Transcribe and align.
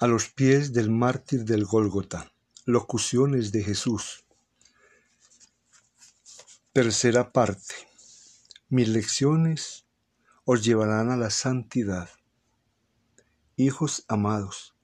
A 0.00 0.06
los 0.06 0.28
pies 0.28 0.72
del 0.72 0.90
mártir 0.90 1.44
del 1.44 1.64
Gólgota. 1.64 2.32
Locuciones 2.66 3.50
de 3.50 3.64
Jesús. 3.64 4.24
Tercera 6.72 7.32
parte. 7.32 7.74
Mis 8.68 8.88
lecciones 8.90 9.86
os 10.44 10.64
llevarán 10.64 11.10
a 11.10 11.16
la 11.16 11.30
santidad. 11.30 12.08
Hijos 13.56 14.04
amados, 14.06 14.76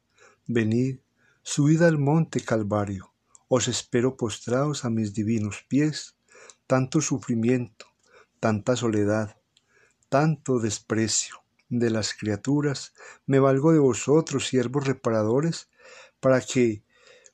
venid, 0.49 0.99
subid 1.45 1.83
al 1.83 1.97
monte 1.97 2.41
Calvario, 2.41 3.15
os 3.47 3.69
espero 3.69 4.17
postrados 4.17 4.85
a 4.85 4.91
mis 4.91 5.15
divinos 5.15 5.65
pies, 5.69 6.17
tanto 6.67 7.01
sufrimiento, 7.01 7.87
tanta 8.41 8.75
soledad, 8.75 9.37
tanto 10.09 10.59
desprecio 10.59 11.44
de 11.69 11.91
las 11.91 12.15
criaturas, 12.15 12.93
me 13.27 13.39
valgo 13.39 13.73
de 13.73 13.79
vosotros, 13.79 14.47
siervos 14.49 14.87
reparadores, 14.87 15.69
para 16.21 16.41
que 16.41 16.85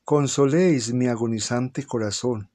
consoléis 0.03 0.93
mi 0.93 1.07
agonizante 1.07 1.85
corazón, 1.85 2.49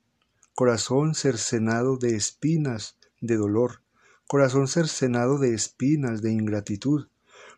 corazón 0.54 1.14
cercenado 1.14 1.96
de 1.96 2.16
espinas 2.16 2.98
de 3.20 3.36
dolor, 3.36 3.82
corazón 4.26 4.68
cercenado 4.68 5.38
de 5.38 5.54
espinas 5.54 6.22
de 6.22 6.32
ingratitud, 6.32 7.08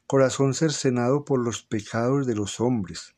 corazón 0.06 0.54
cercenado 0.54 1.24
por 1.24 1.38
los 1.38 1.62
pecados 1.62 2.26
de 2.26 2.34
los 2.34 2.60
hombres. 2.60 3.14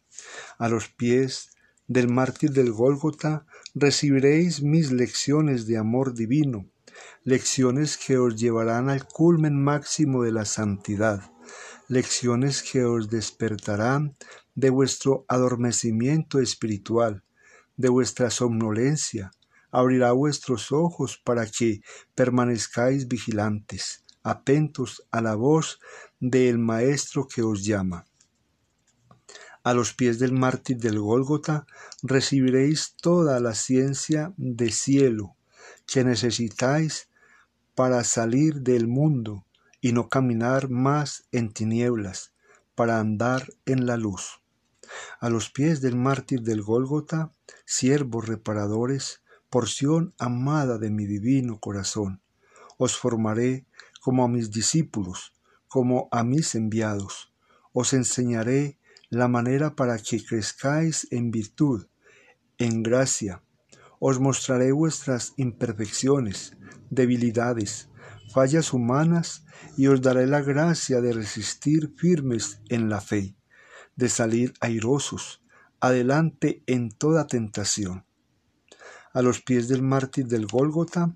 A 0.58 0.68
los 0.68 0.88
pies 0.88 1.50
del 1.86 2.08
mártir 2.08 2.52
del 2.52 2.72
Gólgota 2.72 3.46
recibiréis 3.74 4.62
mis 4.62 4.92
lecciones 4.92 5.66
de 5.66 5.76
amor 5.76 6.14
divino, 6.14 6.66
lecciones 7.24 7.96
que 7.96 8.18
os 8.18 8.36
llevarán 8.36 8.88
al 8.88 9.06
culmen 9.06 9.62
máximo 9.62 10.22
de 10.22 10.32
la 10.32 10.44
santidad, 10.44 11.32
lecciones 11.88 12.62
que 12.62 12.84
os 12.84 13.10
despertarán 13.10 14.16
de 14.54 14.70
vuestro 14.70 15.24
adormecimiento 15.28 16.40
espiritual, 16.40 17.24
de 17.76 17.88
vuestra 17.88 18.30
somnolencia, 18.30 19.32
abrirá 19.70 20.12
vuestros 20.12 20.72
ojos 20.72 21.20
para 21.24 21.46
que 21.46 21.80
permanezcáis 22.14 23.08
vigilantes, 23.08 24.04
atentos 24.22 25.06
a 25.10 25.20
la 25.20 25.34
voz 25.34 25.78
del 26.20 26.58
Maestro 26.58 27.26
que 27.26 27.42
os 27.42 27.64
llama. 27.64 28.06
A 29.62 29.74
los 29.74 29.92
pies 29.92 30.18
del 30.18 30.32
mártir 30.32 30.78
del 30.78 30.98
Gólgota 31.00 31.66
recibiréis 32.02 32.94
toda 32.96 33.40
la 33.40 33.54
ciencia 33.54 34.32
de 34.36 34.70
cielo 34.70 35.36
que 35.90 36.04
necesitáis 36.04 37.08
para 37.74 38.04
salir 38.04 38.60
del 38.60 38.86
mundo 38.86 39.44
y 39.80 39.92
no 39.92 40.08
caminar 40.08 40.70
más 40.70 41.24
en 41.32 41.52
tinieblas, 41.52 42.32
para 42.76 43.00
andar 43.00 43.52
en 43.66 43.86
la 43.86 43.96
luz. 43.96 44.40
A 45.18 45.30
los 45.30 45.50
pies 45.50 45.80
del 45.80 45.96
mártir 45.96 46.42
del 46.42 46.62
Gólgota, 46.62 47.32
siervos 47.64 48.28
reparadores, 48.28 49.22
porción 49.48 50.14
amada 50.18 50.78
de 50.78 50.90
mi 50.90 51.06
divino 51.06 51.58
corazón, 51.58 52.22
os 52.78 52.96
formaré 52.96 53.66
como 54.00 54.22
a 54.22 54.28
mis 54.28 54.52
discípulos, 54.52 55.34
como 55.66 56.08
a 56.12 56.22
mis 56.22 56.54
enviados. 56.54 57.32
Os 57.72 57.94
enseñaré 57.94 58.78
la 59.08 59.26
manera 59.26 59.74
para 59.74 59.98
que 59.98 60.24
crezcáis 60.24 61.08
en 61.10 61.32
virtud, 61.32 61.88
en 62.58 62.84
gracia. 62.84 63.42
Os 64.00 64.18
mostraré 64.18 64.72
vuestras 64.72 65.34
imperfecciones, 65.36 66.56
debilidades, 66.88 67.90
fallas 68.32 68.72
humanas 68.72 69.44
y 69.76 69.88
os 69.88 70.00
daré 70.00 70.26
la 70.26 70.40
gracia 70.40 71.02
de 71.02 71.12
resistir 71.12 71.92
firmes 71.96 72.62
en 72.70 72.88
la 72.88 73.02
fe, 73.02 73.36
de 73.96 74.08
salir 74.08 74.54
airosos, 74.60 75.42
adelante 75.80 76.62
en 76.66 76.90
toda 76.90 77.26
tentación. 77.26 78.06
A 79.12 79.20
los 79.20 79.42
pies 79.42 79.68
del 79.68 79.82
mártir 79.82 80.28
del 80.28 80.46
Gólgota 80.46 81.14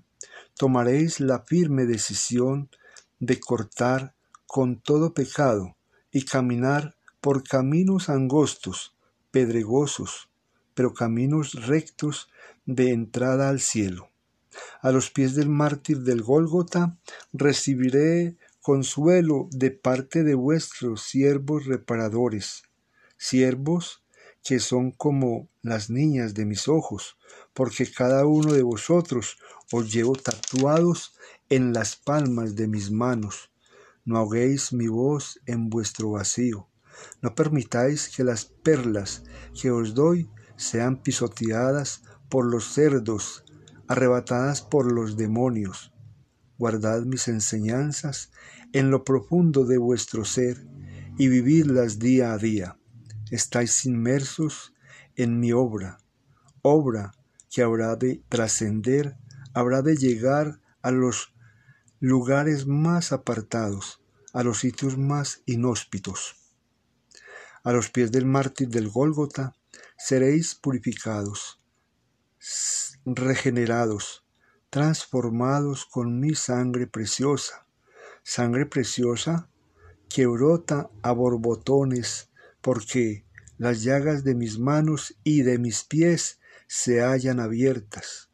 tomaréis 0.55 1.19
la 1.19 1.39
firme 1.39 1.85
decisión 1.85 2.69
de 3.19 3.39
cortar 3.39 4.15
con 4.45 4.79
todo 4.79 5.15
pecado 5.15 5.75
y 6.11 6.25
caminar 6.25 6.97
por 7.19 7.43
caminos 7.43 8.09
angostos, 8.09 8.95
pedregosos, 9.31 10.29
pero 10.75 10.93
caminos 10.93 11.65
rectos 11.65 12.29
de 12.65 12.91
entrada 12.91 13.49
al 13.49 13.59
cielo. 13.59 14.09
A 14.81 14.91
los 14.91 15.11
pies 15.11 15.35
del 15.35 15.49
mártir 15.49 16.01
del 16.01 16.21
Gólgota 16.21 16.97
recibiré 17.33 18.37
consuelo 18.61 19.47
de 19.51 19.71
parte 19.71 20.23
de 20.23 20.35
vuestros 20.35 21.03
siervos 21.03 21.65
reparadores, 21.65 22.63
siervos 23.17 24.03
que 24.43 24.59
son 24.59 24.91
como 24.91 25.49
las 25.61 25.89
niñas 25.89 26.35
de 26.35 26.45
mis 26.45 26.67
ojos, 26.67 27.17
porque 27.53 27.91
cada 27.91 28.25
uno 28.25 28.53
de 28.53 28.61
vosotros 28.61 29.37
os 29.71 29.91
llevo 29.91 30.13
tatuados 30.15 31.15
en 31.49 31.73
las 31.73 31.95
palmas 31.95 32.55
de 32.55 32.67
mis 32.67 32.91
manos. 32.91 33.51
No 34.03 34.17
ahoguéis 34.17 34.71
mi 34.71 34.87
voz 34.87 35.39
en 35.47 35.69
vuestro 35.69 36.11
vacío. 36.11 36.67
No 37.21 37.33
permitáis 37.33 38.09
que 38.09 38.23
las 38.23 38.45
perlas 38.45 39.23
que 39.59 39.71
os 39.71 39.95
doy 39.95 40.29
sean 40.57 41.01
pisoteadas 41.01 42.03
por 42.29 42.45
los 42.45 42.73
cerdos 42.73 43.43
arrebatadas 43.87 44.61
por 44.61 44.91
los 44.91 45.17
demonios. 45.17 45.93
Guardad 46.57 47.03
mis 47.03 47.27
enseñanzas 47.27 48.31
en 48.73 48.91
lo 48.91 49.03
profundo 49.03 49.65
de 49.65 49.77
vuestro 49.77 50.25
ser 50.25 50.65
y 51.17 51.27
vividlas 51.27 51.99
día 51.99 52.33
a 52.33 52.37
día. 52.37 52.77
Estáis 53.31 53.85
inmersos 53.85 54.73
en 55.15 55.39
mi 55.39 55.51
obra, 55.51 55.97
obra 56.61 57.13
que 57.49 57.61
habrá 57.61 57.95
de 57.95 58.21
trascender, 58.29 59.17
habrá 59.53 59.81
de 59.81 59.95
llegar 59.95 60.59
a 60.81 60.91
los 60.91 61.33
lugares 61.99 62.67
más 62.67 63.11
apartados, 63.11 64.01
a 64.33 64.43
los 64.43 64.59
sitios 64.59 64.97
más 64.97 65.41
inhóspitos. 65.45 66.35
A 67.63 67.71
los 67.71 67.89
pies 67.89 68.11
del 68.11 68.25
mártir 68.25 68.69
del 68.69 68.89
Gólgota 68.89 69.55
seréis 69.97 70.55
purificados, 70.55 71.59
regenerados, 73.05 74.25
transformados 74.69 75.85
con 75.85 76.19
mi 76.19 76.35
sangre 76.35 76.87
preciosa, 76.87 77.65
sangre 78.23 78.65
preciosa 78.65 79.49
que 80.09 80.25
brota 80.25 80.89
a 81.01 81.11
borbotones, 81.11 82.29
porque 82.61 83.25
las 83.57 83.83
llagas 83.83 84.23
de 84.23 84.35
mis 84.35 84.59
manos 84.59 85.17
y 85.23 85.43
de 85.43 85.59
mis 85.59 85.83
pies 85.83 86.39
se 86.67 87.01
hallan 87.01 87.39
abiertas, 87.39 88.29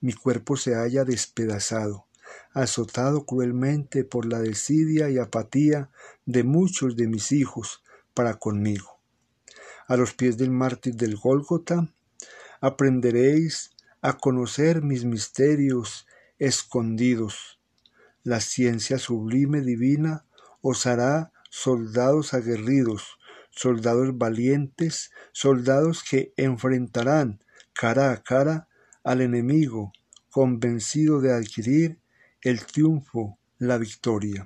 mi 0.00 0.12
cuerpo 0.12 0.56
se 0.56 0.74
halla 0.74 1.04
despedazado, 1.04 2.06
azotado 2.52 3.24
cruelmente 3.24 4.04
por 4.04 4.26
la 4.26 4.40
desidia 4.40 5.08
y 5.08 5.18
apatía 5.18 5.90
de 6.24 6.42
muchos 6.42 6.96
de 6.96 7.06
mis 7.06 7.32
hijos 7.32 7.82
para 8.12 8.34
conmigo. 8.34 9.00
A 9.86 9.96
los 9.96 10.14
pies 10.14 10.36
del 10.36 10.50
mártir 10.50 10.96
del 10.96 11.16
Gólgota 11.16 11.92
aprenderéis 12.60 13.72
a 14.00 14.14
conocer 14.14 14.82
mis 14.82 15.04
misterios 15.04 16.06
escondidos. 16.38 17.58
La 18.22 18.40
ciencia 18.40 18.98
sublime 18.98 19.60
divina 19.60 20.24
os 20.60 20.86
hará 20.86 21.32
soldados 21.50 22.34
aguerridos, 22.34 23.18
soldados 23.50 24.16
valientes, 24.18 25.10
soldados 25.32 26.02
que 26.02 26.32
enfrentarán 26.36 27.40
cara 27.72 28.10
a 28.12 28.22
cara 28.22 28.68
al 29.04 29.20
enemigo, 29.20 29.92
convencido 30.30 31.20
de 31.20 31.32
adquirir 31.32 32.00
el 32.42 32.64
triunfo, 32.66 33.38
la 33.58 33.78
victoria. 33.78 34.44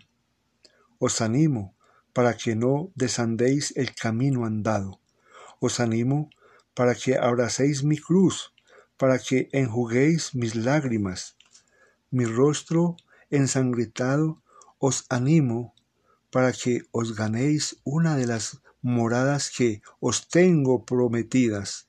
Os 0.99 1.21
animo 1.21 1.75
para 2.13 2.37
que 2.37 2.55
no 2.55 2.93
desandéis 2.95 3.73
el 3.77 3.95
camino 3.95 4.45
andado. 4.45 5.01
Os 5.61 5.81
animo 5.81 6.31
para 6.81 6.95
que 6.95 7.19
abracéis 7.19 7.85
mi 7.85 7.99
cruz, 7.99 8.55
para 8.97 9.19
que 9.19 9.51
enjuguéis 9.53 10.35
mis 10.35 10.55
lágrimas. 10.55 11.37
Mi 12.11 12.25
rostro 12.25 12.97
ensangretado 13.29 14.43
os 14.79 15.05
animo 15.11 15.75
para 16.31 16.55
que 16.55 16.81
os 16.91 17.15
ganéis 17.15 17.77
una 17.85 18.17
de 18.17 18.27
las 18.27 18.63
moradas 18.81 19.51
que 19.51 19.83
os 20.01 20.27
tengo 20.29 20.87
prometidas. 20.87 21.87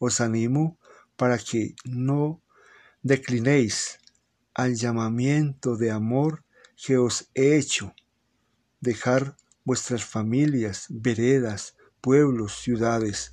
Os 0.00 0.20
animo 0.20 0.76
para 1.14 1.38
que 1.38 1.76
no 1.84 2.42
declinéis 3.02 4.00
al 4.54 4.74
llamamiento 4.74 5.76
de 5.76 5.92
amor 5.92 6.42
que 6.74 6.98
os 6.98 7.30
he 7.36 7.56
hecho. 7.56 7.94
Dejar 8.80 9.36
vuestras 9.64 10.04
familias, 10.04 10.86
veredas, 10.90 11.76
pueblos, 12.00 12.56
ciudades, 12.56 13.32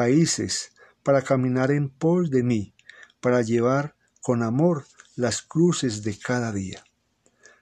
países, 0.00 0.72
para 1.02 1.20
caminar 1.20 1.70
en 1.70 1.90
pos 1.90 2.30
de 2.30 2.42
mí, 2.42 2.74
para 3.20 3.42
llevar 3.42 3.96
con 4.22 4.42
amor 4.42 4.86
las 5.14 5.42
cruces 5.42 6.02
de 6.02 6.18
cada 6.18 6.52
día. 6.52 6.82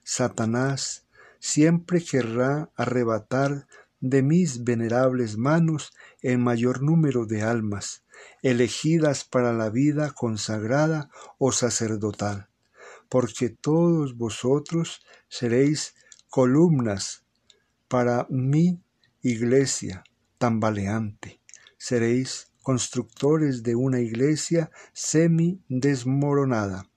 Satanás 0.03 1.05
siempre 1.41 2.01
querrá 2.01 2.71
arrebatar 2.77 3.67
de 3.99 4.23
mis 4.23 4.63
venerables 4.63 5.37
manos 5.37 5.91
el 6.21 6.37
mayor 6.37 6.81
número 6.81 7.25
de 7.25 7.41
almas, 7.41 8.05
elegidas 8.41 9.25
para 9.25 9.51
la 9.51 9.69
vida 9.69 10.11
consagrada 10.11 11.09
o 11.39 11.51
sacerdotal, 11.51 12.47
porque 13.09 13.49
todos 13.49 14.15
vosotros 14.15 15.01
seréis 15.27 15.93
columnas 16.29 17.25
para 17.89 18.27
mi 18.29 18.81
iglesia 19.21 20.05
tambaleante, 20.37 21.38
seréis 21.79 22.51
constructores 22.61 23.63
de 23.63 23.75
una 23.75 24.01
iglesia 24.01 24.69
semi 24.93 25.63
desmoronada, 25.69 26.87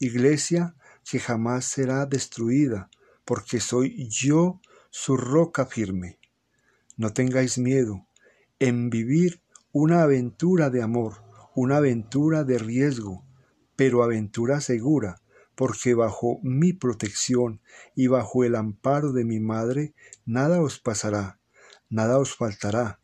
iglesia 0.00 0.74
que 1.08 1.20
jamás 1.20 1.66
será 1.66 2.06
destruida, 2.06 2.90
porque 3.24 3.60
soy 3.60 4.08
yo 4.08 4.60
su 4.90 5.16
roca 5.16 5.66
firme. 5.66 6.18
No 6.96 7.12
tengáis 7.12 7.58
miedo 7.58 8.06
en 8.58 8.90
vivir 8.90 9.42
una 9.72 10.02
aventura 10.02 10.70
de 10.70 10.82
amor, 10.82 11.22
una 11.54 11.76
aventura 11.76 12.42
de 12.42 12.58
riesgo, 12.58 13.24
pero 13.76 14.02
aventura 14.02 14.60
segura, 14.60 15.20
porque 15.54 15.94
bajo 15.94 16.40
mi 16.42 16.72
protección 16.72 17.60
y 17.94 18.06
bajo 18.06 18.44
el 18.44 18.56
amparo 18.56 19.12
de 19.12 19.24
mi 19.24 19.40
madre 19.40 19.94
nada 20.24 20.60
os 20.60 20.80
pasará, 20.80 21.38
nada 21.88 22.18
os 22.18 22.34
faltará. 22.34 23.00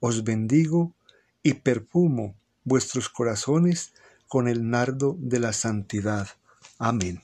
Os 0.00 0.24
bendigo 0.24 0.92
y 1.42 1.54
perfumo 1.54 2.34
vuestros 2.64 3.08
corazones 3.08 3.92
con 4.28 4.48
el 4.48 4.68
nardo 4.68 5.16
de 5.18 5.40
la 5.40 5.52
santidad. 5.52 6.28
Amén. 6.78 7.22